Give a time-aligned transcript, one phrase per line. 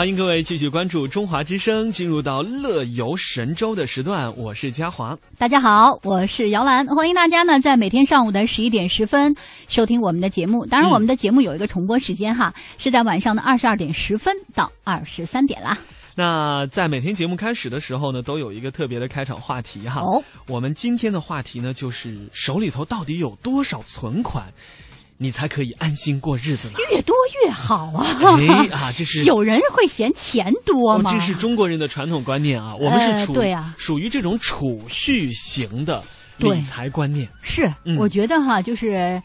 [0.00, 5.14] 欢迎各位继续关注中华之声，进入到乐游神州的时段，我是嘉华。
[5.36, 9.36] 大家好，我是姚兰，欢迎大家呢在每天上午的十一点十分
[9.68, 10.64] 收听我们的节目。
[10.64, 15.76] 当然，我们的节目有一个重播时间哈，是在晚上的二十二点十分到二十三点啦。
[16.14, 20.00] 那在每天节目开始的时候呢，都有一个特别的开场话题哈。
[20.00, 24.46] 哦，我们今天的话题呢，就是手里头到底有多少存款？
[25.22, 26.74] 你才可以安心过日子呢。
[26.90, 28.06] 越多越好啊！
[28.38, 31.12] 哎啊，这是 有人会嫌钱多吗？
[31.12, 32.74] 这是中国人的传统观念啊。
[32.74, 36.02] 我们是处对啊，属于这种储蓄型的
[36.38, 37.28] 理财观念。
[37.42, 39.22] 是，我觉得哈，就是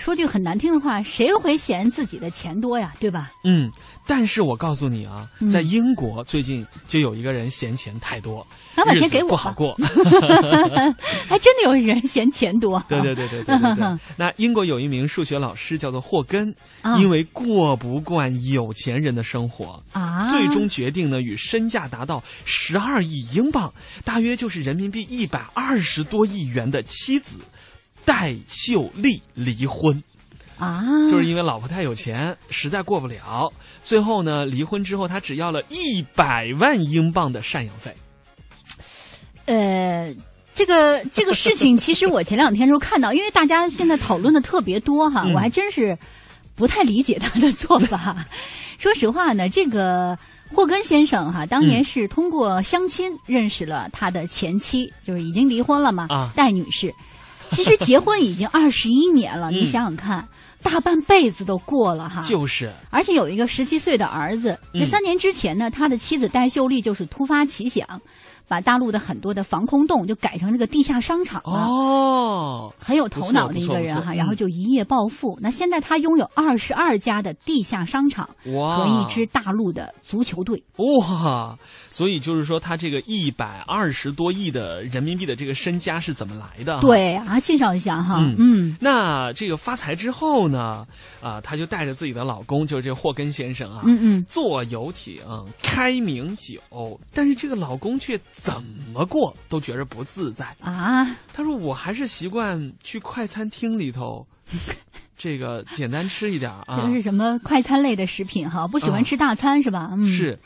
[0.00, 2.92] 说句很难听的话，谁会嫌自己的钱多呀？
[2.98, 3.30] 对吧？
[3.44, 3.70] 嗯，
[4.06, 9.74] 但是我告诉你啊，在英国最近就有一个人嫌钱太多，他把钱给我不好过，
[11.28, 12.82] 还真的有人嫌钱多。
[12.88, 13.98] 对对对对对对对。
[14.16, 16.54] 那英国有一名数学老师叫做霍根，
[16.98, 23.72] 因为过不惯有钱人的生活啊，最终决定呢与身价达到十二亿英镑，
[24.04, 27.40] 大约就是人民币一百二十多亿元的妻子
[28.04, 30.02] 戴秀丽离婚。
[30.58, 33.52] 啊，就是因为老婆太有钱，实在过不了。
[33.84, 37.94] 最后呢，离婚之后，他只要了一百万英镑的赡养费。
[39.44, 40.14] 呃，
[40.54, 45.96] 这个这个事情，其实我前两天时候看到，因为大家现在讨论的特别多哈，我还真是
[46.54, 48.26] 不太理解他的做法。
[48.78, 50.18] 说实话呢，这个
[50.52, 56.92] 霍根先生哈，当年是通过相亲认识了他的前妻，就是已经离婚了嘛，戴女士。
[57.52, 60.26] 其实结婚已经二十一年了，你想想看，
[60.68, 62.20] 大半辈子都过了哈。
[62.22, 64.58] 就是，而且有一个十七岁的儿子。
[64.74, 67.86] 这三年之前呢，他的妻子戴秀丽就是突发奇想。
[68.48, 75.36] 把大陆的很多的防空洞就改成这个地下商场了哦，很有头脑的一个人哈，然后就一夜暴富。
[75.40, 81.58] 那现在他拥有二十二家的地下商场和一支大陆的足球队哇！
[81.90, 86.80] 所以就是说，他这个一百二十多亿的人民币的这个身家是怎么来的？
[86.80, 88.20] 对啊，介绍一下哈。
[88.38, 90.86] 嗯，那这个发财之后呢，
[91.20, 95.20] 啊，他就带着自己的老公，就是这霍根先生啊，嗯嗯，坐游艇
[95.62, 96.60] 开名酒，
[97.12, 98.16] 但是这个老公却。
[98.42, 101.04] 怎么过都觉着不自在啊！
[101.32, 104.26] 他说：“我还是习惯去快餐厅里头，
[105.16, 106.80] 这个简单吃一点啊。
[106.80, 109.88] 就是什么快餐类的食品哈，不喜欢吃大餐是吧？
[109.92, 110.38] 嗯是，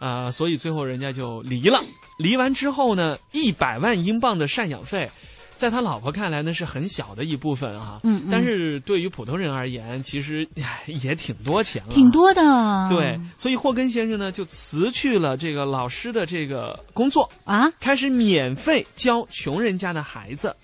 [0.00, 1.80] 啊，所以最后人家就离了。
[2.18, 5.10] 离完之后呢，一百万英镑的赡养费。”
[5.56, 8.00] 在他老婆看来呢，是很小的一部分啊。
[8.04, 10.46] 嗯，但是对于普通人而言，其实
[10.86, 11.90] 也挺多钱了。
[11.90, 12.42] 挺多的。
[12.90, 20.54] 对，所以霍根先生呢，就辞去了这个老师的这个工作啊，开始免费教穷人家的孩子。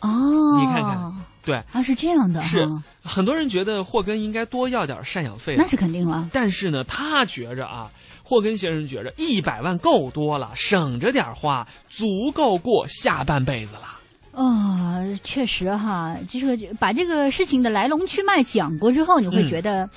[0.00, 0.08] 哦，
[0.58, 2.40] 你看看，对，啊，是这样的。
[2.42, 2.66] 是
[3.02, 6.28] 很多人觉得霍根应该多要点赡养费，那是肯定了。
[6.32, 7.90] 但是呢，他觉着啊。
[8.26, 13.93] 霍根先生觉着一百万够多了，省着点花，足够过下半辈子了。
[14.34, 19.88] 哦，确实哈，就是把这个事情的来龙去脉讲过之后，你会觉得，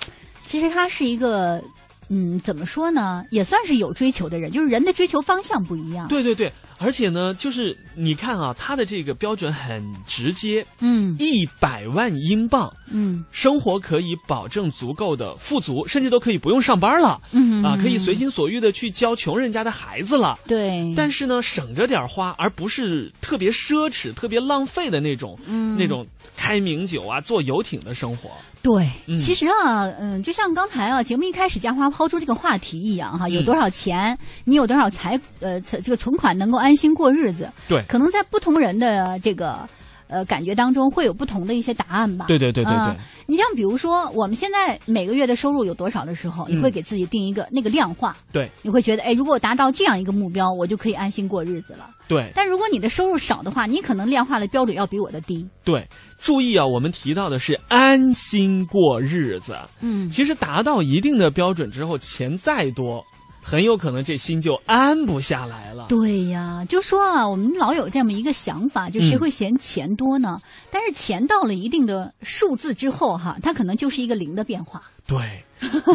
[0.45, 1.61] 其实他是一个，
[2.09, 6.07] 嗯，怎么说呢，也算是有追求的人，就是人的追求方向不一样。
[6.07, 6.51] 对对对。
[6.79, 20.93] 而且呢，就是你看啊，他的这个标准很直接，嗯，一百万英镑，嗯，生活可以保证足够的富足，甚至都可以不用上班了，嗯啊，可以随心所欲的去教穷人家的孩子了，对。
[20.95, 28.29] 但是呢，省着点花，而不是特别奢侈、特别浪费的那种，嗯，那种开名酒啊、坐游艇的生活。
[28.67, 37.49] 对，其实啊，嗯，就像刚才啊，节目一开始嘉华抛出这个话题一样哈，有多少钱，你有多少财，呃，这个存款能够安心过日子？
[37.69, 39.67] 对，可能在不同人的这个。
[40.07, 42.25] 呃，感觉当中会有不同的一些答案吧？
[42.27, 42.95] 对对对对对。
[43.25, 48.15] 你像比如说，我们现在每个月的收入有多少的时候，你会给自己定一个那个量化。
[48.31, 48.49] 对。
[48.61, 51.89] 你会觉得，哎，如果我达到这样一个目标，我就可以安心过日子了。
[52.07, 52.31] 对。
[52.33, 55.45] 但如果你的收入少的话，你可能量化的标准要比我的低。
[55.63, 55.85] 对，
[56.17, 59.57] 注意啊，我们提到的是安心过日子。
[59.81, 60.09] 嗯。
[60.09, 63.03] 其实达到一定的标准之后，钱再多。
[63.49, 65.85] 很有可能这心就安不下来了。
[65.87, 70.41] 对呀，就说啊，我们老有这么一个想法，就谁嗯会嫌钱多呢？
[70.69, 74.83] 但是钱到了一定的数字之后，哈，它可能就是一个零的变化。
[75.07, 75.45] 对，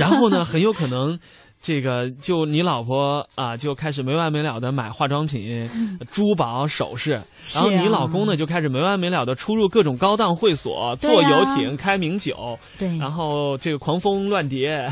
[0.01, 1.21] 然后呢，很有可能。
[1.63, 5.71] 这个就你老婆啊，就开始没完没了的买化妆品、
[6.11, 7.23] 珠宝首饰，
[7.55, 14.91] 然后你老公呢就开始没完没了的出入各种高档会所，坐游艇、开名酒，对，然后这个狂风乱蝶。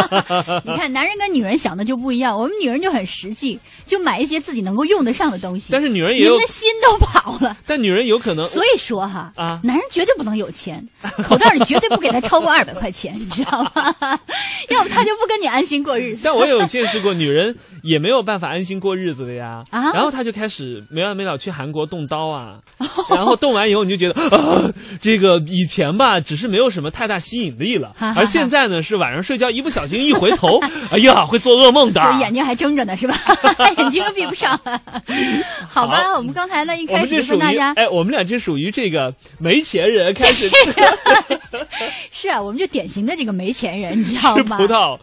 [0.64, 5.70] 你看，男人跟女人想的就不一样，我们女人就很实际，就买一些自己能够用得上的东西。
[5.70, 7.54] 但是女人也有您的心都跑了。
[7.66, 10.82] 但女人有可能，所以说哈，啊男人绝对不能有钱，
[11.24, 13.94] 口袋里绝对不给他超过二百块钱，你知道吗？
[14.70, 16.22] 要不他就不跟你安心过日子。
[16.24, 19.64] 但我有见识过，女人也没有办法安心过日子的呀。
[19.70, 22.60] 啊然后她就开始没完没了去韩国动刀啊，
[23.10, 24.70] 然后动完以后你就觉得 啊，
[25.00, 30.60] 这个以前吧只是没有什么太大吸引力了，而现在呢是晚上睡觉一不小心一回头，
[30.92, 32.00] 哎呀会做噩梦的。
[32.02, 33.14] 就是眼睛还睁着呢，是吧？
[33.78, 34.80] 眼睛都闭不上了。
[35.68, 40.50] 好吧，好我们刚才呢一开始们这属于就跟大家哎，我们俩这属于这个没钱人开始
[42.10, 44.56] 是啊，我们就典型的这个没钱人，你知道吃吗？
[44.58, 44.98] 葡萄，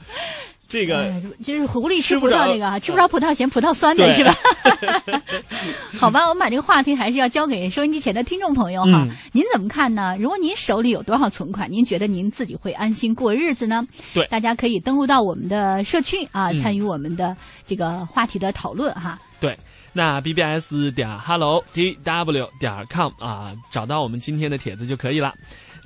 [0.68, 4.34] 这个哎，就是狐狸吃葡萄那个啊，吃不着葡萄嫌葡萄酸的是吧？
[5.98, 9.04] 好吧，我们把这个话题还是要交给收音机前的听众朋友哈。
[9.04, 10.16] 嗯您怎么看呢？
[10.19, 13.84] 如果您手里有多少存款，您觉得您自己会安心过日子呢？
[14.14, 17.36] 对大家可以登录到我们的社区啊，嗯参与我们的
[17.66, 19.19] 这个话题的讨论哈。
[19.40, 19.58] 对，
[19.94, 25.34] 那 bbs 点 hello tw 点 com 啊，找到我们今天的帖子就可以了。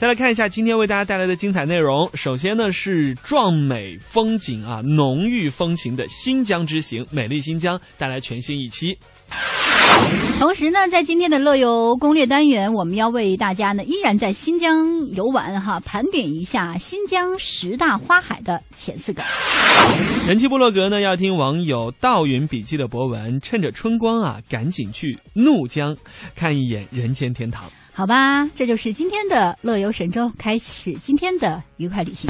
[0.01, 2.09] 再来看一下今天为大家带来的精彩内容。
[2.15, 8.97] 首先呢是壮美风景啊，浓郁风情的新疆之行，美丽新疆带来全新一期。
[10.39, 19.21] 同时呢，在今天的乐游攻略单元，我们要为大家呢依然在新疆游玩哈，盘点一下新疆十大花海的前四个。
[20.27, 25.95] 人气部落格呢要听网友道云笔记的博文，趁着春光啊，赶紧去怒江
[26.35, 27.69] 看一眼人间天堂。
[27.93, 32.29] 好吧，这就是今天的乐游神州，开始今天的愉快旅行。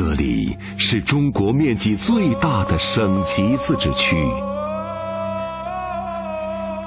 [0.00, 4.16] 这里是中国面积最大的省级自治区，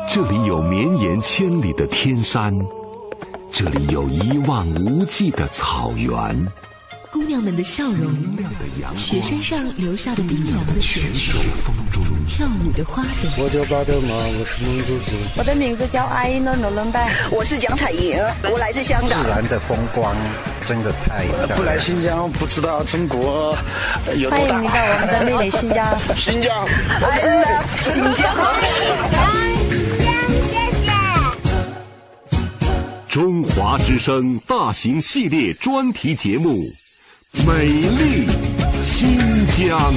[0.07, 2.57] 这里有绵延千里的天山，
[3.51, 6.47] 这里有一望无际的草原。
[7.21, 8.11] 姑娘们的笑容，
[8.95, 11.39] 雪山上留下的冰凉的雪水，
[12.27, 13.29] 跳舞的花朵。
[13.37, 15.11] 我叫巴德玛，我是蒙古族。
[15.37, 18.17] 我的名字叫阿依诺努伦拜，我是蒋彩莹，
[18.51, 19.21] 我来自香港。
[19.21, 20.15] 自然的风光
[20.65, 21.59] 真的太漂亮。
[21.59, 23.55] 不来新疆不知道中国
[24.17, 24.55] 有多大。
[24.55, 25.95] 欢迎你到我们的美丽新疆。
[26.15, 26.65] 新疆
[27.03, 28.35] ，I love 新疆。
[33.07, 36.57] 中华之声大型系列专题节目。
[37.33, 38.27] 美丽
[38.83, 39.93] 新疆。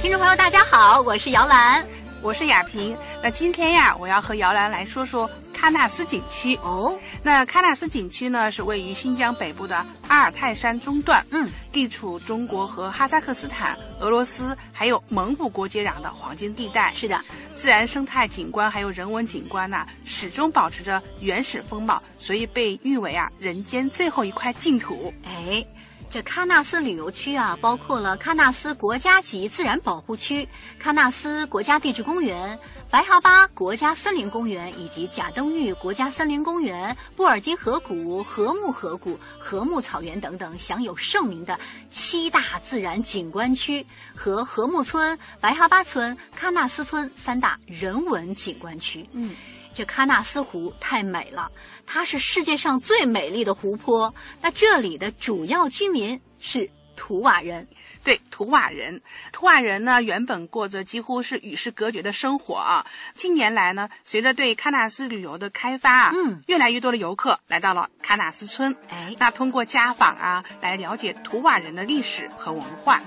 [0.00, 1.84] 听众朋友，大家好，我是姚兰，
[2.22, 2.96] 我是雅萍。
[3.20, 5.28] 那今天呀，我要和姚兰来说说
[5.62, 6.56] 喀纳斯景区。
[6.56, 16.92] 哦，那喀纳斯景区呢是位于新疆北部的阿尔泰山中段，嗯，地处中国和哈萨克斯坦、俄罗斯还有蒙古国接壤的黄金地带。
[16.96, 17.20] 是的，
[17.54, 25.14] 自然生态景观还有人文景观呐、始终保持着原始风貌，所以被誉为啊人间最后一块净土。
[25.24, 25.64] 哎。
[26.12, 30.46] 这喀纳斯旅游区啊，包括了喀纳斯国家级自然保护区、
[30.78, 32.58] 喀纳斯国家地质公园、
[32.90, 41.58] 白哈巴国家森林公园以及贾登峪国家森林公园、布尔津河谷、禾木河谷、禾木草原等等享有盛名的
[41.90, 49.08] 七大自然景观区和禾木村、白哈巴村、喀纳斯村三大人文景观区。
[49.12, 49.34] 嗯。
[49.74, 51.50] 这喀纳斯湖太美了，
[51.86, 54.14] 它是世界上最美丽的湖泊。
[54.40, 57.66] 那这里的主要居民是图瓦人，
[58.04, 59.00] 对，图瓦人。
[59.32, 62.86] 图瓦人呢，原本过着几乎是与世隔绝的生活啊。
[63.14, 68.76] 近年来呢，随着对喀纳斯旅游的开发啊，嗯，越来越多的游客来到了喀纳斯村。
[68.88, 73.00] 哎，那通过家访啊，来了解图瓦人的历史和文化。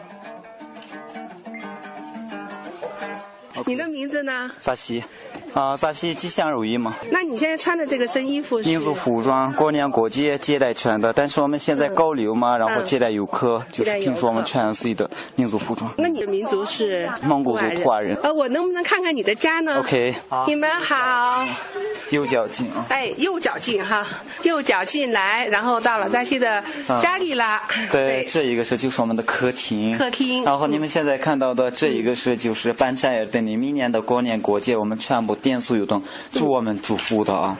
[3.65, 4.51] 你的名字呢？
[4.60, 5.01] 萨西，
[5.55, 6.93] 啊，扎西吉祥如意嘛。
[7.09, 8.67] 那你现在穿的这个身衣服是？
[8.67, 11.13] 民族服装，过年过节接待穿的。
[11.13, 15.89] 但是我们现在高流嘛，然后接待游客，就是听说我们穿自己的民族服装。
[15.97, 17.09] 那你的民族是？
[17.24, 18.17] 蒙古族土瓦人。
[18.21, 20.13] 呃，我能不能看看你的家呢？OK。
[20.45, 21.47] 你们好。
[22.12, 22.85] 右脚进啊。
[22.89, 24.05] 哎，右脚进哈，
[24.43, 26.62] 右脚进来，然后到了扎西的
[27.01, 27.63] 家里啦。
[27.93, 29.97] 对，这一个是就是我们的客厅。
[29.97, 30.43] 客厅。
[30.43, 37.55] 然后你们现在看到的这一个是就是办展业等你明年的过年过节，我们全部点所有动祝我们祝福的啊。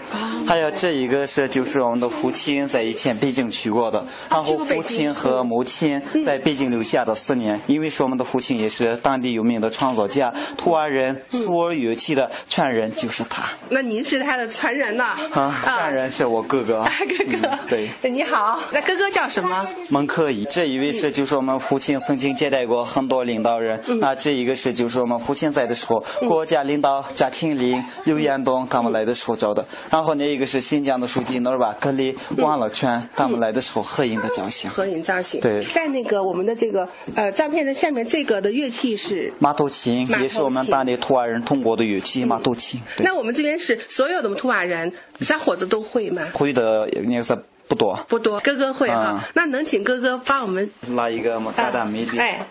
[0.48, 13.44] 还有这一个是就是我们的父亲在以前北京去过的，然后父亲和母亲在北京留下的思念，因为是我们的父亲也是当地有名的创作家，土尔人苏尔乐器的传人就是他。
[13.70, 15.16] 那您是他的传人呐？
[15.34, 16.84] 啊，传人是我哥哥。
[17.08, 17.90] 哥哥，对。
[18.10, 19.68] 你好，那哥哥叫什么？
[19.90, 20.46] 蒙克伊。
[20.46, 26.04] 这一位是就是我们父亲曾经接待过很多领导人，那，这一个是就是我们父亲在的时候。
[26.28, 34.72] 国家领导贾庆林、刘延东他们来的时候照的，然后那一个是新疆的书记努尔巴克里、王乐泉他们来的时候合影的照相。
[34.72, 35.40] 合影造型。
[35.42, 42.82] 对，在那个我们的这个呃照片的下面，这个的乐器是马头琴，也是我们当地图瓦人通过的乐器马头琴。
[43.00, 44.92] 那我们这边是所有的图瓦人
[45.22, 46.24] 小伙子都会吗？
[46.34, 47.96] 会的那个是不多。
[48.08, 49.24] 不多，哥哥会哈。
[49.34, 52.20] 那能请哥哥帮我们拉一个嘛嘎达美女。
[52.20, 52.46] 哎。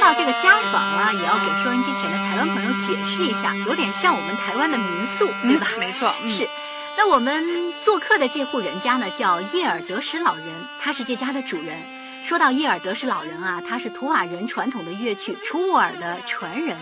[0.00, 5.66] 到这个家访啊，也要给收音机前的台湾朋友解释一下，有点像我们台湾的民宿，对吧？
[5.78, 6.48] 没错，是。
[6.96, 10.46] 那我们做客的这户人家呢，叫叶尔德什老人，
[10.80, 11.76] 他是这家的主人。
[12.24, 16.76] 说到叶尔德什老人啊，他是图瓦人传统的乐曲楚沃尔的传人。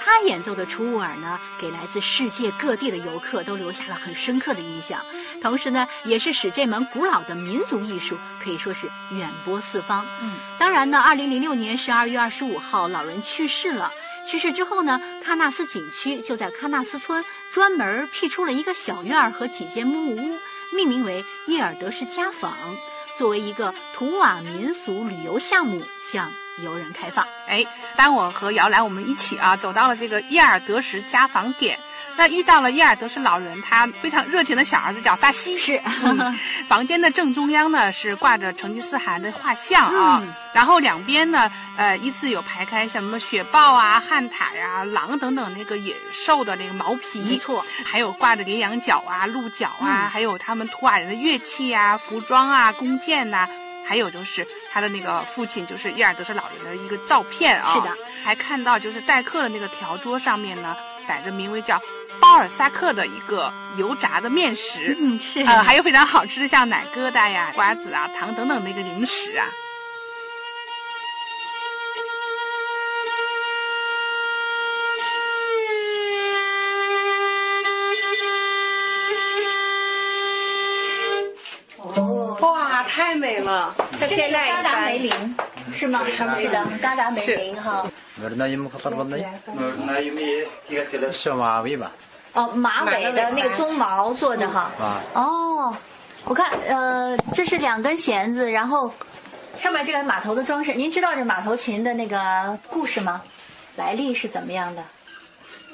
[0.00, 5.04] 他演奏的楚舞尔呢，给来自世界各地的游客都留下了很深刻的印象，
[5.42, 10.06] 同时呢，也是使这门古老的民族艺术可以说是远播四方。
[10.22, 13.92] 嗯，当然呢，二零零六年十二月二十五号，老人去世了。
[14.26, 20.38] 去世之后呢，喀纳斯景区就在喀纳斯村专门辟出了一个小院儿和几间木屋，
[20.72, 22.54] 命名为叶尔德什家坊，
[23.16, 26.30] 作为一个图瓦民俗旅游项目向
[26.62, 27.26] 游人开放。
[27.46, 27.64] 哎，
[27.96, 31.78] 当我和姚兰我们一起啊走到了这个叶尔德什家访点，
[32.16, 35.56] 那遇到了叶尔德什老人，他非常热情的小儿子叫萨西。
[35.56, 36.38] 是，嗯、
[36.68, 53.48] 房间的正中央呢是挂着成吉思汗的画像啊，嗯、然后两边呢呃依次有排开像什么雪豹啊、旱獭呀、狼等等那个野兽的那个毛皮，没错，还有挂着羚羊角啊、鹿角啊，嗯、还有他们图瓦人的乐器啊、服装啊、弓箭呐、啊。
[53.88, 57.72] 还有就是他的那个父亲，就是伊尔德什老人的一个照片啊。
[57.74, 60.76] 是的，还看到就是待客的那个条桌上面呢，
[61.08, 61.80] 摆着名为叫
[62.20, 64.94] 巴尔萨克的一个油炸的面食。
[65.00, 65.40] 嗯，是。
[65.40, 69.48] 呃，还有非常好吃的像奶疙瘩呀、瓜子啊、糖等等的一个零食啊。
[84.06, 85.36] 是嘎达梅林，
[85.72, 86.02] 是吗？
[86.38, 87.84] 是的，嘎达梅林哈。
[91.12, 91.90] 是马尾吧？
[92.34, 94.70] 哦，马尾的那个鬃毛做的哈。
[94.78, 95.00] 啊。
[95.14, 95.76] 哦，
[96.24, 98.92] 我看呃，这是两根弦子，然后
[99.56, 100.74] 上面这个马头的装饰。
[100.74, 103.22] 您知道这马头琴的那个故事吗？
[103.76, 104.82] 来历是怎么样的？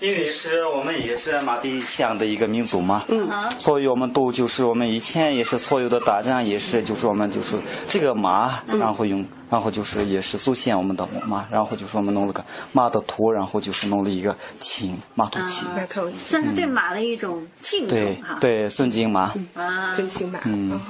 [0.00, 16.18] 因为是我们也是马背乡的一个民族嘛，嗯，所以我们都就是我们以前也是所有的打仗也是就是我们就是这个马，然后用然后就是也是祖先我们的马，然后就是我们弄了个马的图，然后就是弄了一个琴，马头琴，马头琴。
[16.18, 18.38] 算是对马的一种敬对重哈。
[18.40, 20.40] 对，尊敬马，啊，尊敬马。
[20.44, 20.80] 嗯，哦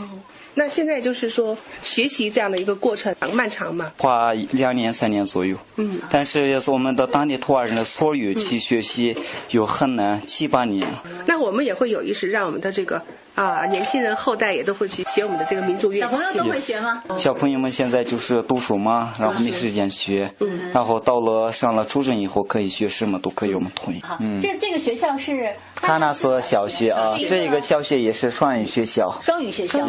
[0.55, 3.93] 那现在就是说学习这样的一个过程漫长嘛？
[3.99, 5.57] 花两年三年左右。
[5.77, 9.17] 嗯，但是也是我们的当地土话人的所有去学习
[9.51, 10.87] 有很难七八年。
[11.27, 13.03] 那我们也会有意识让我们的这个
[13.35, 16.01] 啊年轻人后代也都会去学我们的这个民族乐器。
[16.01, 17.03] 小朋友都会学吗？
[17.17, 24.01] 小朋友们现在就是读书嘛，然后没时间学，嗯然后到了上了初中以后可以学什么都可以我们统一。
[24.03, 29.11] 好，嗯，这这个学校是喀纳斯小学啊，这个小学也是双语学校。
[29.21, 29.85] 双语学校。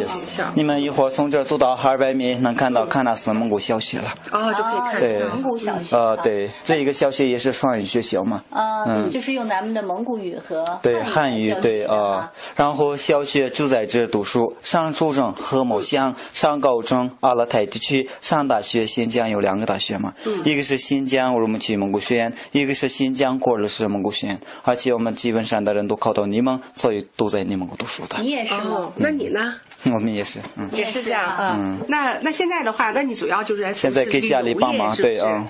[0.56, 4.14] 你们一会儿从这儿走到二百米，能看到喀纳斯蒙古小学了。
[4.32, 5.96] 啊，就可以看到，蒙古小学。
[5.96, 8.42] 啊，对，这一个小学也是双语学校嘛。
[8.50, 28.18] 呃，嗯就是用咱们的蒙古语和对汉语对啊，然后小学就在这读书，上初中和某乡，上高中阿勒泰地区，上大学新疆有两个大学嘛，嗯一个是新疆乌鲁木齐蒙古学院，一个是新疆库尔是蒙古学院，而且我们基本上的人都考到内蒙，所以都在内蒙古读书的。
[28.22, 28.94] 你也是吗哦？
[28.96, 29.56] 那你呢？
[29.86, 31.60] 我们也是，嗯，也是这样啊。
[31.62, 35.30] 嗯那那现在的话，那你主要就是在现在给家里帮忙，对啊。
[35.30, 35.48] 啊。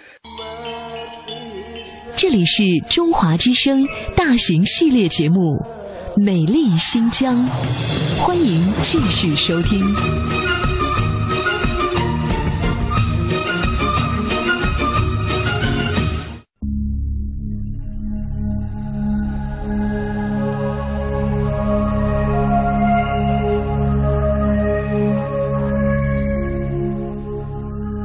[2.18, 5.36] 这里是中华之声大型系列节目
[6.18, 7.36] 《美丽新疆》，
[8.18, 9.82] 欢迎继续收听。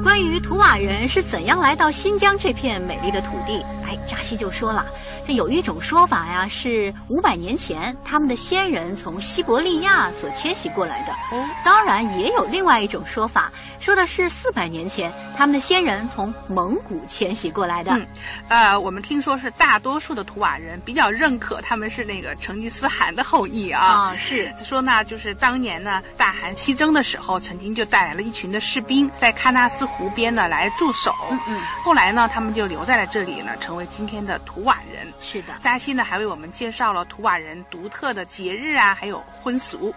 [0.03, 4.87] 关于图瓦人是怎样来到新疆这片美丽的土地，哎，扎西就说了，
[5.27, 11.13] 这有一种说法呀，是五百年前他们的先人从西伯利亚所迁徙过来的。
[11.37, 17.91] 哦，当然也有另外一种说法，说的是四百年前他们的先人从蒙古迁徙过来的。
[17.93, 18.07] 嗯，
[18.47, 23.85] 呃，我们听说是大多数的图瓦人比较认可他们是那个成吉思汗的后裔啊。
[23.85, 31.13] 啊，是说呢，就是当年呢大汗西征的时候，曾经就带来了一群的士兵在喀纳斯湖边呢来驻守。
[31.33, 31.61] 嗯嗯。
[31.83, 35.07] 后来呢，他们就留在了这里呢，成为今天的图瓦人。
[35.21, 35.55] 是的。
[35.61, 39.93] 扎西呢还为我们介绍了图瓦人独特的节日啊，还有婚俗。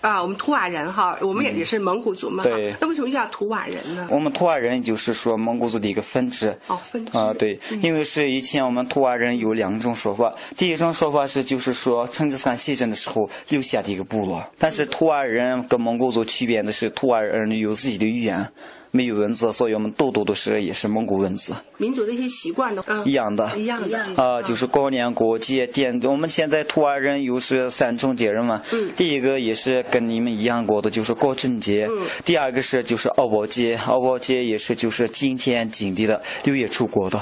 [0.00, 2.44] 啊，我们图瓦人哈，我们也也是蒙古族嘛。
[2.44, 2.72] 对。
[2.80, 4.06] 那为什么叫图瓦人呢？
[4.12, 6.56] 我们图瓦人就是说蒙古族的一个分支。
[6.68, 7.18] 哦，分支。
[7.18, 18.48] 啊，对，因为是以前我们图瓦人有两种说法，第一种说法是就是说成吉思汗西征的时候留下的一个部落，但是图瓦人跟蒙古族区别的是图瓦人有自己的语言。
[18.92, 21.54] 没有文字，所以我们多多都是也是蒙古文字。
[21.78, 25.98] 民族的一些习惯的，话，一样的，一样的啊，就是过年过节点。
[26.04, 37.20] 我们现在土尔人又是三种节日嘛，嗯，第一个也是跟你们一样过的，就是国庆节，嗯，第二个是就是敖包节，敖包节也是就是今天今地的六月初过的。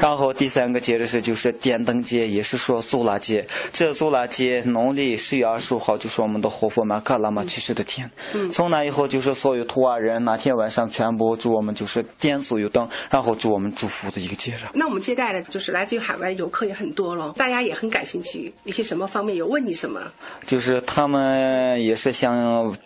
[0.00, 3.44] 然后第三个节日是就是点灯节，也是说苏拉节。
[3.72, 8.10] 这苏拉节农历十月二十五号就是我们的活佛玛卡拉玛去世的天。
[8.34, 14.60] 嗯，从那以后就是所有图瓦人那天晚上全部祝我们就是点所有灯，然后祝我们祝福的一个节日。
[14.72, 20.00] 那我们接待的就是来自于海外的游客也很多了，大家也很感兴趣，一些什么方面有问你什么？
[20.46, 22.32] 就是他们也是想，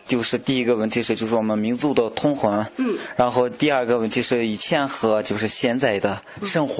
[0.07, 6.80] 就是第一个问题是就是我们民族的通婚，嗯，然后第二个问题是以前和就是现在的生活。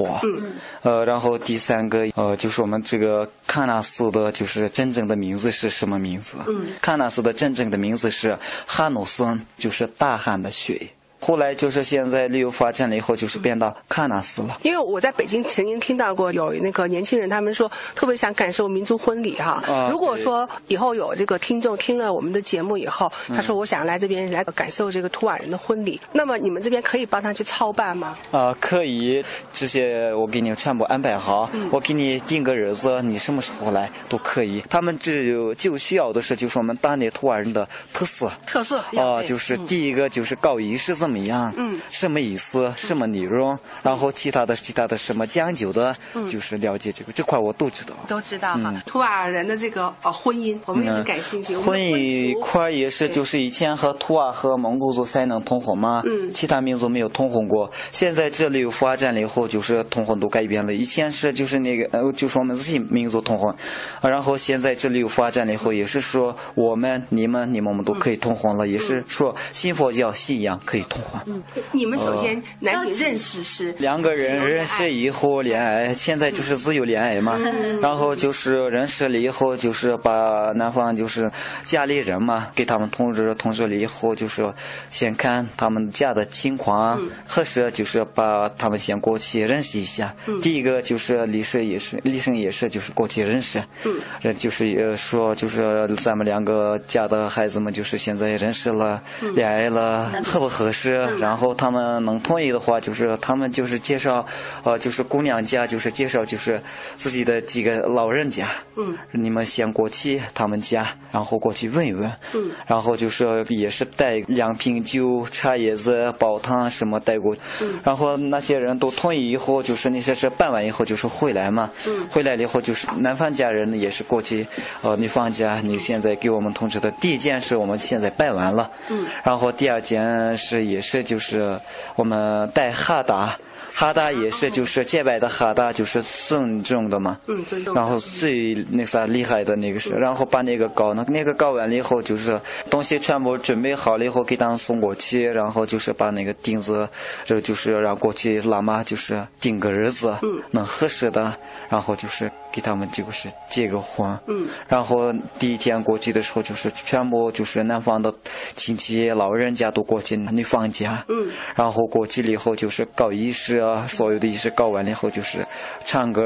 [0.81, 6.37] 呃，然后第三个呃，就是我们这个喀纳斯的，就是真正的名字是什么名字？
[6.47, 10.87] 嗯，喀纳斯的真正的名字是哈努孙，就是大汉的血。
[11.21, 14.57] 后来就是现在旅游发展了以后，就是变到喀纳斯了。
[14.63, 19.63] 因为我在北京曾经听到过有那个年轻人，他们说特别想感受民族婚礼哈。
[19.67, 28.17] 啊、如果说以后有这个听众听了我们的节目以后，嗯、他说我想来这边来感受这个图瓦人的婚礼，那么你们这边可以帮他去操办吗？
[28.31, 34.63] 啊、呃，可以，这些我给你全部安排好，嗯、我给你定个日子，你什么时候来都可以。
[34.69, 38.31] 他们只有就需要的是就是我们当地图瓦人的特色。
[38.47, 41.53] 特色啊、呃，就是第一个就是搞仪式这么样？
[41.57, 41.79] 嗯。
[41.89, 42.71] 什么意思？
[42.75, 43.57] 什么内容？
[43.83, 45.95] 然后其他的、其他的什么讲究的，
[46.29, 47.93] 就是了解这个这块我都知道。
[48.07, 51.55] 都知道哈，图瓦人的这个呃婚姻，我们也很感兴趣。
[51.57, 57.69] 婚姻块也是，就是以前和图瓦和蒙古族才能通婚嘛，嗯，其他民族没有通婚过。
[57.91, 60.73] 现在这里有发展了以后，就是通婚都改变了。
[60.73, 63.53] 以前是就是那个呃，就是我们自己民族通婚，
[64.01, 71.21] 然后现在这里有发展了以后，也是说我们、你们、你们我们都可以通婚了，也是说信佛教、信仰可以通况。
[71.25, 77.37] 嗯，你们首先男女认识是两个人认识以后恋爱，现在就是自由恋爱嘛。
[77.81, 81.29] 然后就是认识了以后，就是把男方就是
[81.63, 84.43] 家里人嘛，给他们通知通知了以后，就是
[84.89, 90.13] 先看他们家的情况合适，就是把他们先过去认识一下。
[90.41, 93.63] 第一个就是李生也是，律师也是就是过去认识。
[93.85, 99.01] 嗯，就是说就是咱们两个家的孩子们就是现在认识了，
[99.35, 100.90] 恋爱了，合不合适？
[101.19, 104.25] 然后他们能同意的话，就是他们就是介绍，
[104.63, 106.61] 呃，就是姑娘家就是介绍就是
[106.95, 108.47] 自己的几个老人家。
[108.77, 112.11] 嗯，你们先过去他们家，然后过去问一问。
[112.33, 117.35] 嗯，然后就是也是带两瓶酒、茶叶子、煲汤什么带过。
[117.61, 121.69] 嗯，然后那些人都同意以后，就是那些事办完以后就是回来嘛。
[121.87, 124.45] 嗯，回来了以后就是男方家人也是过去，
[124.81, 128.69] 呃，女方家你现在给我们通知的第一件事我们现在办完了。
[128.89, 131.57] 嗯，然后第二件事也是就是
[131.95, 133.37] 我们带哈达。
[133.73, 137.17] 哈达也是，就是洁白的哈达，就是尊重的嘛。
[137.27, 137.73] 嗯，尊重。
[137.73, 142.39] 然后最那啥厉害的那个是，然后把那个搞那那个搞完了以后，就是
[142.69, 146.87] 东西全部准备好了以后，给他们送过去，然后就是把那个钉子，
[147.23, 151.33] 这就是让过去喇嘛就是定个日子，嗯，能合适的，
[151.69, 154.19] 然后就是给他们就是结个婚。
[154.27, 154.47] 嗯。
[154.67, 158.13] 然后第一天过去的时候，就是全部就是男方的
[158.55, 161.03] 亲戚老人家都过去女方家。
[161.07, 161.29] 嗯。
[161.55, 163.85] 然后过去了以后，就是搞仪式啊。
[163.87, 165.45] 所有的仪式搞完了以后，就是
[165.85, 166.21] 唱歌、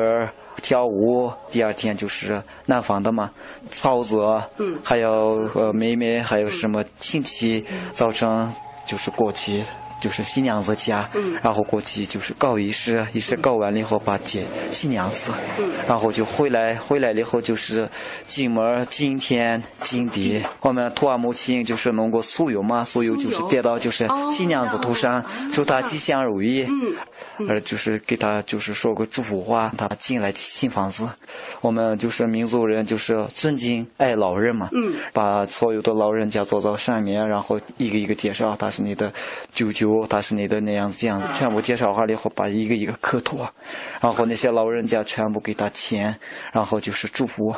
[0.61, 1.31] 跳舞。
[1.49, 3.31] 第二天就是男方的嘛，
[3.69, 4.17] 嫂子，
[4.57, 5.09] 嗯，还有
[5.53, 8.27] 呃妹妹，还有什么亲戚，早晨
[8.85, 9.63] 就是过去。
[10.06, 11.10] 就是新娘子家，
[11.41, 15.32] 然后过去就是搞仪式，仪式搞完了以后把接新娘子，
[15.88, 17.89] 然后就回来，回来了以后就是
[18.28, 20.44] 进门敬天敬地。
[20.62, 26.68] 我们托儿母亲就是弄个酥油嘛，酥油就是点到就是新娘子头上，祝她吉祥如意，
[27.47, 31.08] 呃就是给他就是说个祝福话，他进来新房子。
[31.62, 39.12] 我们就是民族人就是尊敬爱老人嘛，嗯把所有的老人家坐到上面，然后一个一个介绍，他是你的
[39.54, 39.86] 舅舅。
[40.10, 43.38] 他是你的那样子，这样子，全部介绍完了以后，把一个一个磕头，
[44.01, 46.15] 然后那些老人家全部给他钱，
[46.51, 47.56] 然后就是祝福。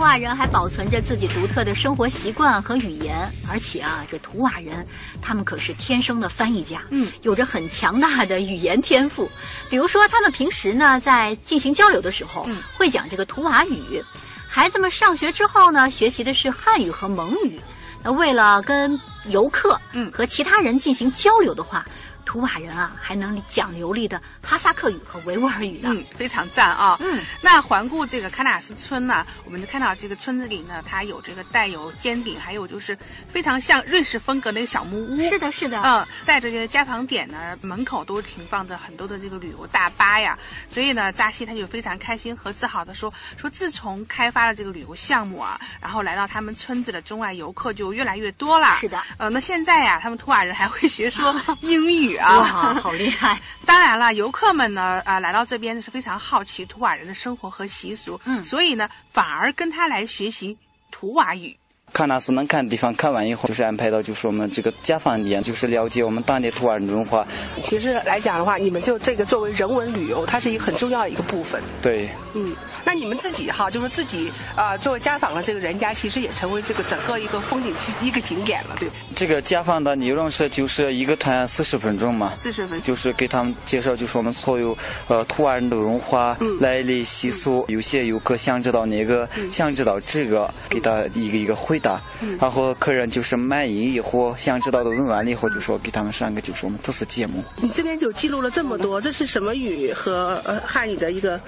[0.00, 4.86] 图瓦人还保存着自己独特的生活习惯和语言，而且啊，这图瓦人
[5.20, 9.30] 他们可是天生的翻译家，嗯，有着很强大的语言天赋。
[9.68, 14.02] 比如说，他们平时呢在进行交流的时候，会讲这个图瓦语。
[14.48, 17.60] 孩子们上学之后呢，学习的是汉语和蒙语。
[18.02, 21.84] 那为了跟游客，嗯，和其他人进行交流的话。
[22.30, 26.96] 图瓦人啊，还能讲流利的哈萨克语和维吾尔语呢，嗯，非常赞啊。
[27.00, 32.96] 嗯，那环顾这个喀纳斯村呢，我们就看到这个村子里呢，它有这个带有尖顶，还有就是
[33.28, 35.20] 非常像瑞士风格的一个小木屋。
[35.28, 35.82] 是的，是的。
[35.82, 40.38] 嗯，在这个家访点呢，门口都停放着很多的这个旅游大巴呀。
[40.68, 49.02] 所以呢，扎西他就非常开心和自豪的说：“说自从开发了这个旅游项目啊，然后来到他们村子的中外游客就越来越多了。”是的。
[49.18, 52.19] 呃，那现在呀，他们图瓦人还会学说英语。
[52.20, 53.40] 哇，好厉害！
[53.66, 60.56] 当然了，游客们呢，啊，来到这边是非常好奇图瓦人的生活和习俗，嗯，所以呢，反而跟他来学习
[60.90, 61.56] 图瓦语。
[61.92, 67.26] 喀纳斯能看的地方看完以后，就是安排到就是我们这个家访点，就是了解我们当地土瓦人的文化。
[67.62, 71.60] 其实来讲的话，你们就这个作为人文旅游，它是一个很重要的一个部分。
[71.82, 72.54] 对，嗯。
[72.82, 78.88] 那你们自己哈，就是自己啊，作为家访的这个人家，其实也成为这个整个一个风景区一个景点了，对。
[79.14, 84.76] 这个家访的理论是就是一个团四十分钟嘛，四十分钟，就是给他们介绍，就是我们所有
[85.08, 87.66] 呃土瓦人的文化、来历习俗。
[87.68, 92.00] 有些游客想知道那个，想知道这个，给他一个一个回答。
[92.38, 97.42] 然后客人就是满意以后，想知道的问完了以后，就说给他们上个就是我们特色节目。
[97.56, 101.40] 你这边就记录了这么多，这是什么语和呃汉语的一个？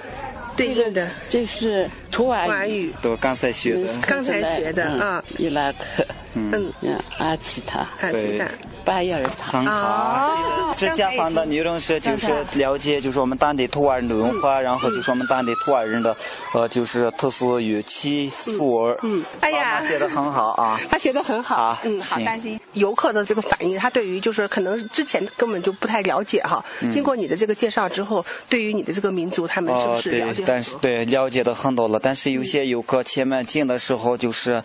[0.55, 6.71] 对应的，这是图瓦语，都刚才学的，刚才学的啊，伊拉克，嗯，
[7.17, 8.45] 阿奇塔，阿奇塔，
[8.85, 10.75] 巴雅人很好。
[10.77, 16.17] 这家访的内容是就是了解就是我们当地图瓦人的文化，然后就是我们当地图瓦人的
[16.55, 18.99] 呃就是特色语气素儿。
[19.03, 21.79] 嗯，哎呀，写的很好啊，他写的很好。
[21.85, 26.65] 嗯，好担心游客的这个反应，他对于就是可能之前根本就不太了解哈。
[26.91, 30.43] 经过你的这个介绍之后，对于你的这个民族，他们是不是了解？
[30.47, 34.63] 但是对了解的很多了，但是有些游客前面进的时候就是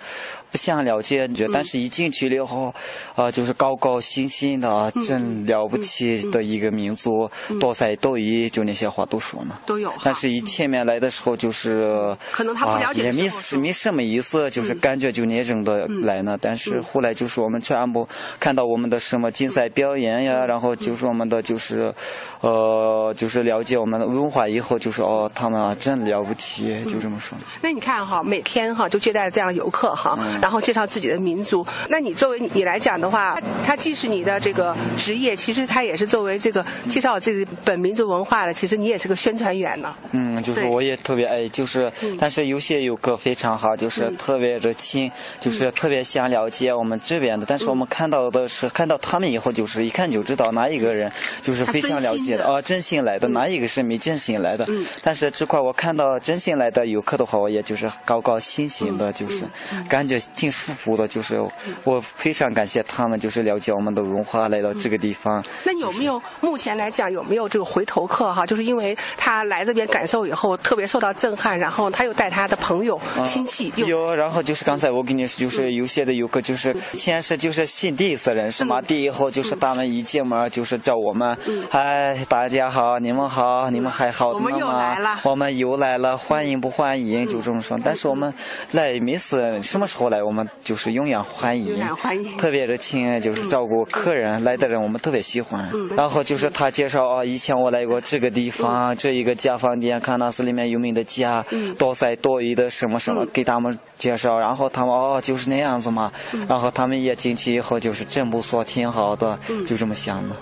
[0.49, 2.73] 不想了解，但是一进去了以后，
[3.15, 9.57] 呃，就是高高兴兴的，真了不起的一个民族，多才多艺，就那些话都说嘛。
[9.65, 9.91] 都有。
[10.03, 16.37] 但是一前面来的时候就是可能他不了解，也没没什么意思，就是感觉就那种的来呢。
[16.39, 18.07] 但是后来就是我们全部
[18.39, 21.93] 看到我们的什么竞赛表演呀，然后就是我们的就是
[22.39, 27.37] 呃，就是了解我们的文化以后，就是哦，他们啊真了不起，就这么说。
[27.61, 31.65] 那你看哈，每天哈就接待这样的游客哈，然后介绍自己的民族。
[31.89, 39.95] 那你作为你来讲的话，他既是你的这个职业，其实他也是作为这个介绍自己本民族文化的，其实你也是个宣传员呢。
[40.11, 47.45] 嗯，就是我也特别爱，就是但是有些游客非常好，就是特别热情，就是特别想了解我们这边的。
[47.47, 54.67] 但是我们看到的是看到他们以后，就是一看就知道哪一个人就是非常了解的哦，真心来的，哪一个是没真心来的。
[55.01, 59.43] 但是这块我看到真心来的游客的话，我也就是高高兴兴的，就是
[59.89, 61.41] 感觉挺舒服的，就是
[61.83, 65.43] 我非常感谢他们，就是了解我们的文化，来到这个地方。
[65.63, 68.45] 那有没有目前来讲有没有这个回头客哈？
[68.45, 73.71] 就是因为他来这边感受以后特别受到震撼，然后他又带他的朋友亲戚。
[73.75, 81.37] 有，然后就是刚才我跟你说，就是有些的游客就是先是就是新第一次认识嘛，第一后就是他们一进门就是叫我们，
[81.69, 84.39] 嗨，大家好，你们好，你们还好吗？
[84.39, 87.27] 我们又来了，我们又来了，欢迎不欢迎？
[87.27, 87.77] 就这么说。
[87.83, 88.33] 但是我们
[88.71, 95.69] 来每次什么时候来，我们就是永远欢迎，永远欢迎，特别热情，就是照顾客人来的人，我们特别喜欢。
[95.95, 101.45] 然后就是他介绍啊，以前我来过这个地方，这一个家饭店，喀纳斯里面有名的家，
[101.77, 104.37] 多才多艺的什么什么，给他们介绍。
[104.37, 106.11] 然后他们哦，就是那样子嘛。
[106.47, 110.35] 然后他们也进去以后，就是真不错，挺好的，就这么想的。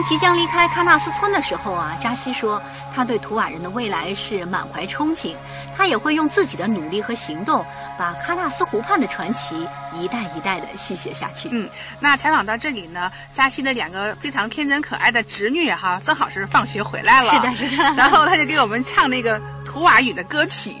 [0.00, 2.60] 们即将离开喀纳斯村的时候啊，扎西说
[2.94, 5.36] 他对图瓦人的未来是满怀憧憬，
[5.76, 7.62] 他也会用自己的努力和行动，
[7.98, 11.50] 把喀纳斯湖畔的传奇一代一代的续写下去。
[11.52, 11.68] 嗯，
[12.00, 20.74] 那采访到这里呢，扎西的两个非常天真可爱的侄女哈，正好是放学回来了，是的，是的，然后他就给我们唱那个图瓦语的歌曲。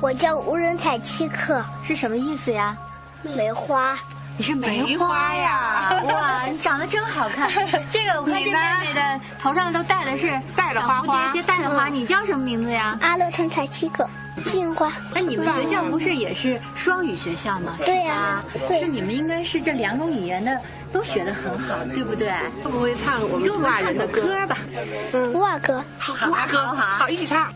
[0.00, 2.76] 我叫无人采七克，是什么意思呀？
[3.22, 3.96] 梅花。
[4.38, 7.50] 你是梅花呀，哇，你长得真好看。
[7.90, 11.88] 这个我看这妹妹的头上都戴的是戴的花花，接戴的花。
[11.88, 12.96] 你叫什么名字呀？
[13.02, 14.08] 阿乐成才七个，
[14.46, 14.92] 金花。
[15.12, 17.76] 那，你们学校不是也是双语学校吗？
[17.84, 18.40] 对呀。
[18.78, 20.56] 是你们应该是这两种语言的
[20.92, 22.30] 都学得很好，对不对？
[22.62, 24.56] 会不会唱我们乌尔的歌吧？
[25.14, 27.52] 嗯，哇歌，好，乌尔歌，好，一起唱。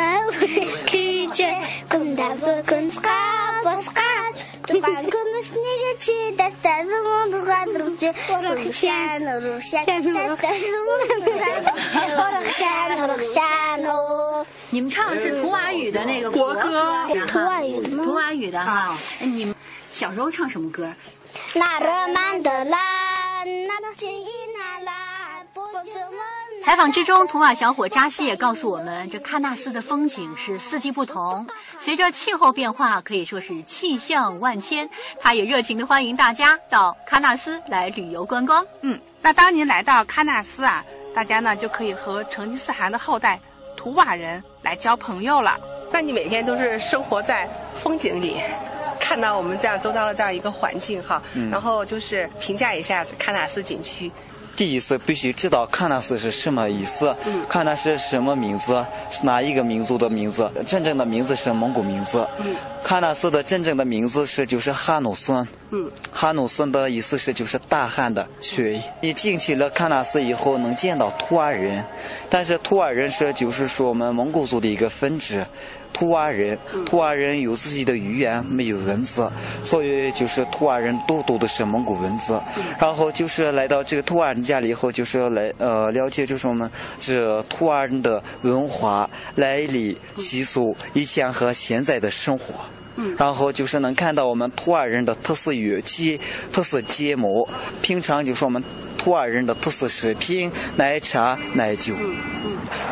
[0.86, 1.50] күші
[1.92, 2.86] Күмді бүгін
[3.66, 4.32] босқан
[4.66, 8.10] Туған күмісіне geçи Дәстәзім ондыған рухчы
[8.46, 11.60] Рухшан, рухшан Дәстәзім ондыған
[12.20, 18.04] Рухшан, рухшан 你们唱的是图瓦语的那个国歌，图瓦语的吗？
[18.04, 18.98] 图瓦语的哈。
[19.20, 19.56] 你们
[19.92, 20.92] 小时候唱什么歌？
[21.54, 22.78] 那热曼德拉。
[26.65, 31.47] 采访之中，图瓦小伙扎西也告诉我们，这喀纳斯的风景是四季不同，
[31.79, 34.89] 随着气候变化，可以说是气象万千。
[35.19, 38.65] 他也热情的欢迎大家到喀纳斯来旅游观光。
[38.83, 43.41] 嗯，那当您来到喀纳斯啊，大家呢就可以和成吉思汗的后代
[43.77, 45.59] 图瓦人来交朋友了。
[45.91, 48.37] 那你每天都是生活在风景里。
[49.01, 51.21] 看到我们这样周遭的这样一个环境哈，
[51.51, 54.13] 然后就是评价一下喀纳斯景区。
[54.61, 57.17] 第一次必须知道喀纳斯是什么意思，
[57.49, 60.51] 喀纳斯什么名字，是哪一个民族的名字？
[60.67, 62.29] 真正的名字是蒙古名字。
[62.85, 65.49] 喀纳斯的真正的名字是就是哈努孙。
[66.13, 68.79] 哈努孙的意思是就是大汉的血。
[69.01, 71.83] 你进去了喀纳斯以后能见到图尔人，
[72.29, 75.43] 但是图尔人是就是说我们蒙古族的一个分支。
[75.93, 79.31] 图瓦人，图瓦人有自己的语言，没有文字，
[79.63, 82.41] 所以就是图瓦人都读的是蒙古文字。
[82.79, 92.55] 然后就是来到这个图瓦人家里以后，就是来呃了解就是我们这图瓦人的文化来历习俗，以前和现在的生活。
[93.17, 96.21] 然后就是能看到我们土尔人的特色乐器、
[96.53, 97.49] 特色节目，
[97.83, 98.63] 平常就是我们
[98.99, 101.95] 土尔人的特色食品，奶茶、奶酒。
[101.99, 102.17] 嗯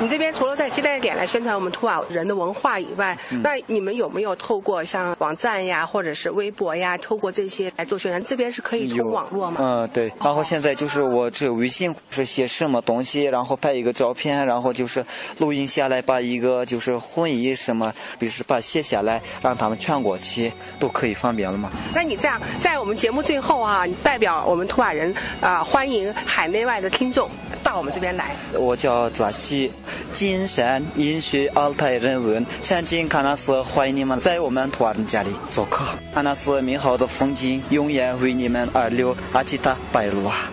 [0.00, 8.22] 你这边除了在接待点来宣传我们土瓦人的文化以外，那你们有没有透过像网站呀，或者是微博呀，透过这些来做宣传？
[8.24, 9.58] 这边是可以通网络吗？
[9.60, 10.12] 嗯，对。
[10.22, 15.04] 然后现在就是我这微信是写什么东西，然后拍一个照片，然后就是
[15.38, 21.70] 录音下来，把一个就是婚仪什么，比如说把写下来，让他们传过期，都可以方便了吗。
[21.92, 27.28] 那你这样，在我们节目最后啊，你代表我们图瓦人啊，欢迎海内外的听众
[27.64, 28.36] 到我们这边来。
[28.54, 29.72] 我叫扎西。
[30.12, 35.84] 金山饮水，奥泰人文，山景喀纳斯，欢迎你们在我们图瓦人家里做客。
[36.14, 39.16] 喀纳斯美好的风景永远为你们而留。
[39.32, 40.48] 阿吉达拜鲁啊！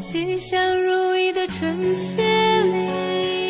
[0.00, 2.22] 吉祥如意的春节
[2.62, 3.43] 里，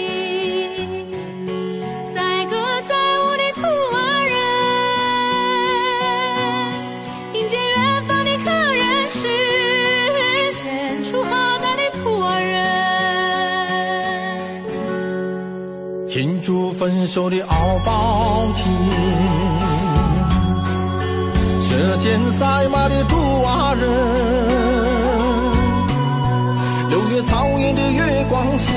[16.14, 18.72] 庆祝分手的敖包天，
[21.60, 23.82] 舌尖赛马的土瓦人，
[26.88, 28.72] 六月草原的月光下，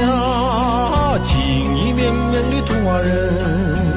[1.19, 3.96] 情意绵绵的土瓦人。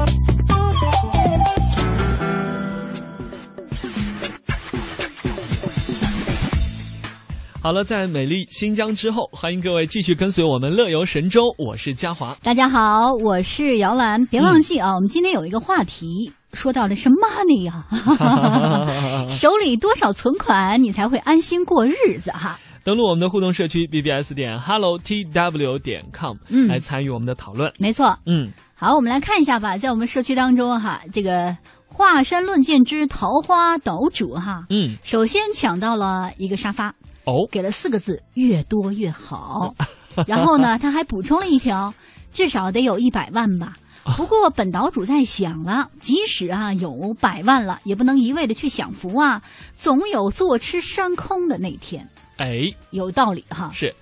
[7.63, 12.35] 好了，在美丽新疆之后，欢迎各位继续跟随我们乐游神州，我是嘉华。
[12.41, 14.25] 大家好，我是姚兰。
[14.25, 22.59] 别忘记啊，我们今天有一个话题，说到的是 money 啊， 手里多少存款，你才会安心过日子哈。
[22.83, 27.71] 登录我们的互动社区 bbs 点 hello tw 点 com，嗯来参与我们的讨论。
[27.77, 31.55] 没错，嗯，好，我们来看一下吧，在我们社区当中哈，这个
[32.01, 39.75] 华山论剑之桃花岛主哈，嗯，首先抢到了一个沙发，哦，给了四个字：越多越好。
[40.25, 41.93] 然后呢，他还补充了一条，
[42.33, 43.73] 至少得有一百万吧。
[44.17, 49.43] 不过本岛主在想了，即使啊有百万了，也不能一味的去享福啊，
[49.77, 52.09] 总有坐吃山空的那天。
[52.37, 53.69] 哎，有道理哈。
[53.71, 53.93] 是，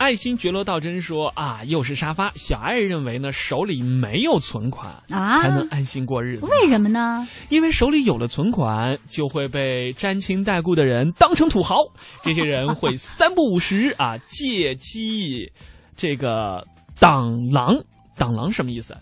[0.00, 2.32] 爱新觉罗道真说啊，又是沙发。
[2.34, 6.46] 小爱认为呢，手里没有存款啊，才能安心过日子。
[6.46, 7.28] 为什么呢？
[7.50, 11.76] 因为手里有了存款，就会被沾亲带故的人当成土豪。
[12.22, 15.46] 这些人会三不五时啊，借机
[15.94, 16.66] 这个
[16.98, 17.74] 挡狼。
[18.16, 18.96] 挡狼什么意思？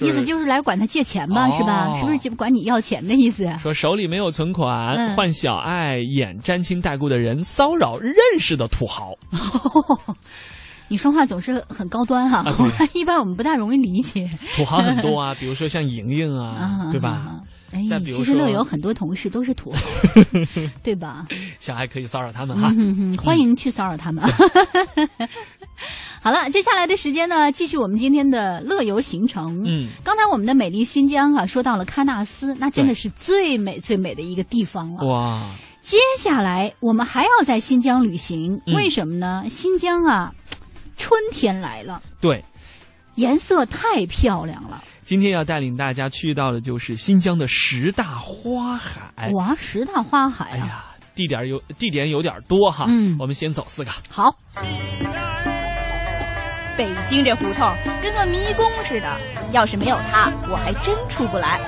[0.00, 1.94] 意思就是来管他借钱吧，是吧？
[1.96, 3.48] 是不是就管你要钱的意思？
[3.60, 9.12] 说手里没有存款，换小爱演沾亲带故的人骚扰认识的土豪。
[10.88, 12.44] 你说话总是很高端哈，
[12.92, 14.28] 一般我们不大容易理解。
[14.56, 17.40] 土豪很多啊， 比如说像莹莹啊，对吧？
[17.72, 19.78] 哎，再比如其实乐有很多同事都是土豪，
[20.84, 21.26] 对吧？
[21.58, 22.68] 小爱可以骚扰他们哈，
[23.20, 24.22] 欢迎去骚扰他们。
[26.22, 29.62] 好了，接下来的时间呢，继续我们今天的乐游行程。
[29.66, 35.06] 嗯，刚才我们的美丽新疆啊，说到了喀纳斯，那真的是最美最美的一个地方了。
[35.06, 35.42] 哇！
[35.82, 39.44] 接下来我们还要在新疆旅行，嗯、为什么呢？
[39.50, 40.32] 新疆啊，
[40.96, 42.42] 春天来了，对，
[43.16, 44.82] 颜色太漂亮了。
[45.04, 49.30] 今天要带领大家去到的就是新疆的十大花海。
[49.34, 50.54] 哇，十大花海啊！
[50.54, 52.86] 哎呀，地点有地点有点多哈。
[52.88, 53.90] 嗯，我们先走四个。
[54.08, 54.34] 好。
[56.76, 57.72] 北京这胡同
[58.02, 59.06] 跟个迷宫似的，
[59.52, 61.60] 要是没有它，我还真出不来。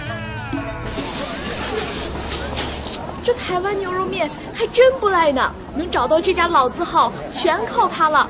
[3.23, 8.29] 这台湾牛肉面还真不赖呢，能找到这家老字号，全靠它了。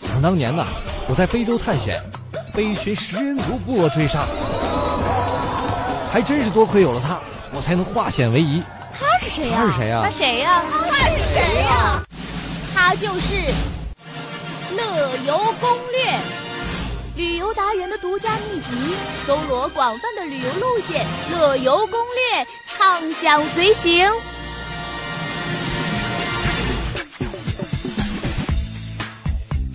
[0.00, 0.66] 想当年呐，
[1.08, 2.02] 我在非洲探险，
[2.54, 4.26] 被一群食人族部落追杀，
[6.10, 7.18] 还真是多亏有了它，
[7.52, 8.62] 我才能化险为夷。
[8.90, 9.56] 他是谁呀？
[9.56, 10.00] 他是谁呀？
[10.02, 10.62] 他谁呀？
[10.90, 12.02] 他是谁呀？
[12.80, 13.34] 他就是
[14.76, 16.04] 《乐游攻略》，
[17.16, 18.72] 旅游达人的独家秘籍，
[19.26, 24.08] 搜罗广泛的旅游路线，乐游攻略，畅享随行。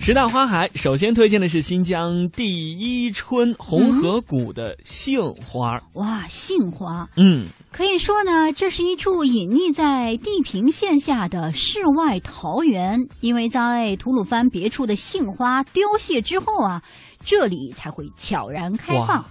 [0.04, 5.80] 十大花海，首先推荐的是新疆第一春红河谷的杏花。
[5.94, 13.08] 哇，杏花，嗯，可以说呢，这是一处隐匿在地平线下的世外桃源。
[13.20, 16.82] 因为在吐鲁番别处的杏花凋谢之后啊，
[17.24, 19.24] 这里才会悄然开放。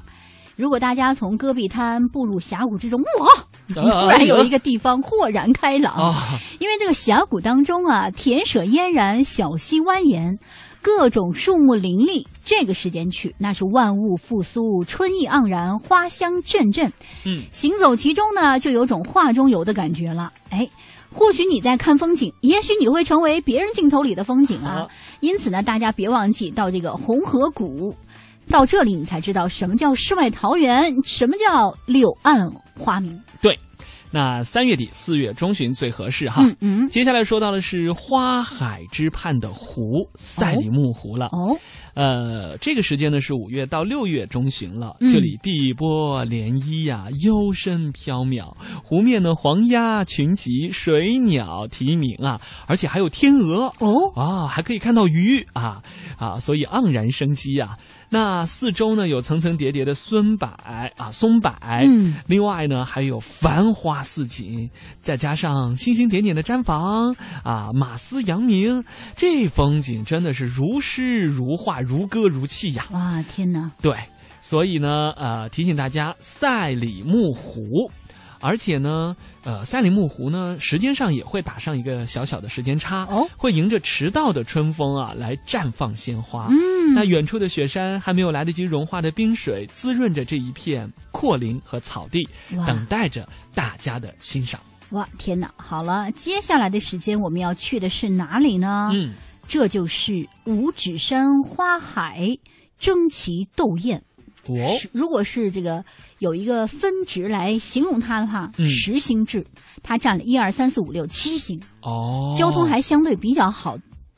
[0.56, 3.28] 如果大家从戈壁滩步入峡谷之中，哇！
[3.74, 10.38] 突然有一个地方豁然开朗，啊、因为这个峡谷当中啊，田舍嫣然，小溪蜿蜒，
[10.82, 12.28] 各种树木林立。
[12.46, 16.92] 这个时间去，那是万物复苏，春意盎然，花香阵阵。
[17.26, 20.32] 嗯，行走其中呢，就有种画中游的感觉了。
[20.50, 20.70] 哎，
[21.12, 24.86] 或许你在看风景，也许你会成为别人镜头里的风景啊。
[25.22, 27.96] 因此呢，大家别忘记到这个红河谷。
[28.54, 33.20] 到这里，你才知道什么叫世外桃源，什么叫柳暗花明。
[33.42, 33.58] 对，
[34.12, 36.44] 那三月底四月中旬最合适哈。
[36.44, 36.90] 嗯嗯。
[36.90, 41.30] 接下来说到的是花海之畔的湖赛里木湖了。
[41.32, 41.58] 哦。
[41.96, 55.84] 呃，这个时间呢是五月到六月中旬了，嗯、这里碧波涟漪呀、啊，幽深缥缈，湖面呢黄鸭群集，水鸟啼鸣啊，而且还有天鹅哦啊，还可以看到鱼啊
[56.18, 57.78] 啊，所以盎然生机啊。
[58.14, 64.70] 那四周呢有层层叠叠的松柏啊，松柏，嗯，另外呢还有繁花似锦，
[65.02, 68.84] 再加上星星点点的毡房啊，马嘶扬鸣，
[69.16, 72.86] 这风景真的是如诗如画，如歌如泣呀！
[72.92, 73.72] 哇，天哪！
[73.82, 73.98] 对，
[74.44, 77.90] 所以呢，呃，提醒大家赛里木湖。
[78.44, 79.16] 而且呢，
[79.46, 86.48] 呃，赛里木湖呢，时间上也会打上一个小小的时间差，哦，会迎着迟到的春风啊，来绽放鲜花。
[86.50, 92.28] 嗯，那远处的雪山还没有来得及融化的冰水，滋润着这一片阔林和草地，
[92.68, 94.60] 等待着大家的欣赏。
[94.90, 95.52] 哇，天哪！
[95.56, 98.92] 好了，接下来的时间我们要去的是哪里呢？
[98.94, 99.14] 嗯，
[99.48, 102.38] 这就是五指山花海
[102.78, 104.04] 争奇斗艳。
[104.48, 104.56] 哦，
[104.92, 105.84] 如果是这个
[106.20, 109.46] 有一个分值来形容它的话，嗯、十星制，
[109.82, 111.62] 它占了一二三四五六七星。
[111.82, 113.78] 哦，交通还相对比较好，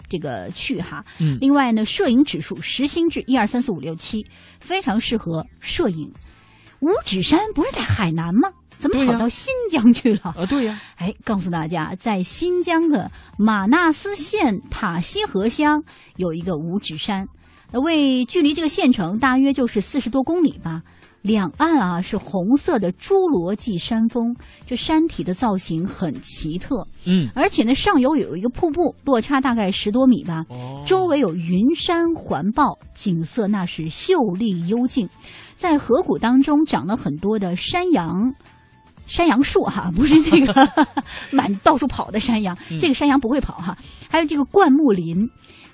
[0.09, 1.05] 这个去哈。
[1.19, 4.25] 嗯，另外呢，摄影指数十星制，一二三四五六七，
[4.59, 6.11] 非常适合摄影。
[6.79, 8.49] 五指山不是在海南吗？
[8.77, 10.33] 怎么跑到新疆去了？
[10.35, 10.81] 啊，对呀。
[10.97, 15.83] 哎，告诉大家，在新疆的玛纳斯县塔西河乡
[16.17, 17.27] 有一个五指山。
[17.71, 20.81] 呃为距离这个县城大约就是四十多公里吧。
[21.21, 24.35] 两岸啊是红色的侏罗纪山峰，
[24.67, 26.85] 这山体的造型很奇特。
[27.07, 30.45] 嗯，而且呢，上游有一个瀑布，落差大概十多米吧。
[30.49, 35.09] 哦周围有云山环抱，景色那是秀丽幽静。
[35.57, 38.35] 在河谷当中长了很多的山羊。
[39.07, 40.67] 山羊树哈，不是那个
[41.31, 43.75] 满到处跑的山羊，嗯这个山羊不会跑哈。
[44.09, 45.27] 还有这个灌木林，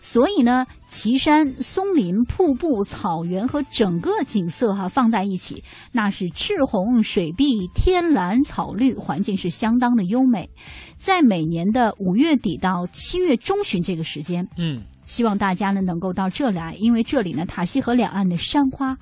[0.03, 10.49] 所以呢，岐山、松林、瀑布、草原和整个景色哈放在一起，那是赤红水碧、天蓝草绿，环境是相当的优美。
[10.97, 18.97] 在每年的五月底到七月中旬这个时间，嗯，希望大家呢能够到这里来，因为这里呢塔西河两岸的山花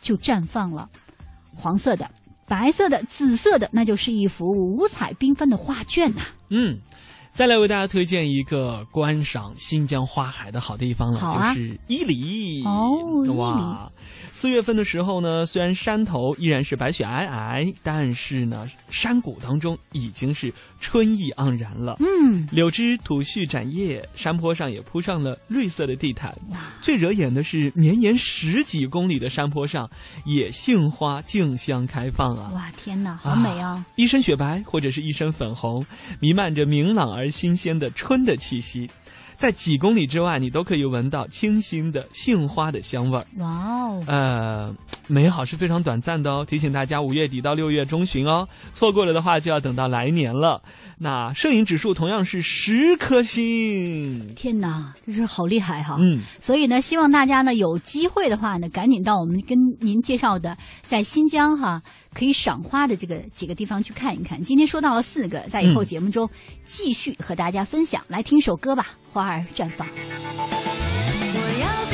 [0.00, 0.88] 就绽放了，
[1.52, 2.08] 黄色的、
[2.46, 6.78] 白色的、紫色的，那就是一幅五彩缤纷的画卷呐、嗯，
[7.34, 12.62] 再来为大家推荐一个观赏新疆花海的好地方了，啊就是伊犁。
[12.64, 13.90] 哦伊犁哇，
[14.36, 21.96] 四月份的时候呢，虽然山头依然是白雪皑皑，但是呢，山谷当中已经是春意盎然了。
[22.00, 26.36] 嗯，柳枝吐絮展叶，山坡上也铺上了绿色的地毯。
[26.82, 29.88] 最惹眼的是，绵延十几公里的山坡上，
[30.26, 32.50] 野杏花竞相开放啊！
[32.52, 33.86] 哇，天哪，好美啊！
[33.94, 35.86] 一身雪白或者是一身粉红，
[36.18, 38.90] 弥漫着明朗而新鲜的春的气息。
[39.36, 43.26] 在几公里之外，你都可以闻到清新的杏花的香味儿。
[43.36, 44.76] 哇哦，呃，
[45.08, 50.62] 美好是非常短暂的哦，提醒大家五月底到六月中旬哦，错过了的话就要等到来年了。
[50.98, 55.96] 那摄影指数同样是十颗星，天哪，这是好厉害哈！
[56.00, 61.82] 嗯，所以呢，希望大家呢有机会的话呢，赶紧到我们跟您介绍的在新疆哈
[62.14, 64.42] 可以赏花的这个几个地方去看一看。
[64.42, 66.30] 今天说到了四个，在以后嗯节目中
[66.64, 68.02] 继续和大家分享。
[68.08, 69.86] 来听首歌吧，《花儿绽放》。
[71.36, 71.93] 我要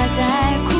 [0.00, 0.79] 他在哭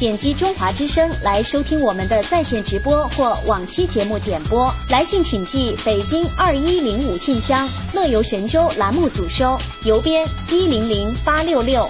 [0.00, 4.74] 点击中华之声来收听我们的在线直播或往期节目点播。
[4.88, 11.86] 来信请寄北京二一零五信箱，乐游神州栏目组收，邮编一零零八六六。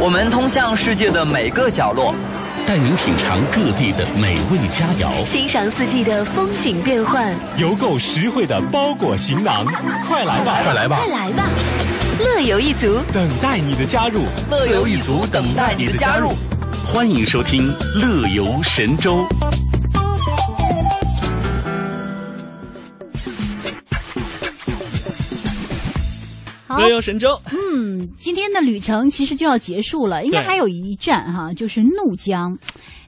[0.00, 2.14] 我们通向世界的每个角落，
[2.66, 9.66] 带您品尝各地的美味佳肴，欣赏四季的风景变幻，邮购实惠的包裹行囊，
[10.08, 11.44] 快来吧，快来吧，快来吧！
[12.18, 13.00] 乐游一族。
[13.12, 16.30] 等待你的加入，乐游一族等待你的加入。
[16.86, 19.16] 欢迎收听《乐游神州》。
[26.78, 32.56] 乐游神州，嗯，今天的旅程其实就要结束了，应该还有一站哈，就是怒江。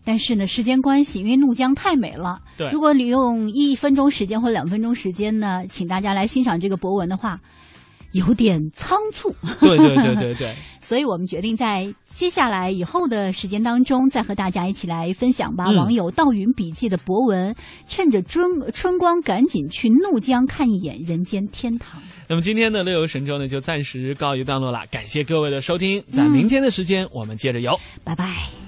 [0.05, 7.41] 但是呢，时间关系，因为怒江太美了，对，如果你用一分钟时间或两分钟时间呢，请大家来欣赏这个博文的话，
[8.13, 9.35] 有点仓促。
[9.61, 15.67] 对对对对对， 所以我们决定在接下来以后的时间当中，再和大家一起来分享吧。
[15.69, 17.55] 嗯网友道云笔记的博文，
[17.87, 22.01] 趁着春春光，赶紧去怒江看一眼人间天堂。
[22.29, 24.85] 那么今天的乐游神州呢，就暂时告一段落了。
[24.91, 28.66] 感谢各位的收听，在明天的时间、我们接着游，拜拜。